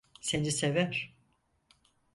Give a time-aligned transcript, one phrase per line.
[0.21, 1.13] Seni sever.